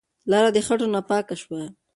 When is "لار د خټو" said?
0.29-0.87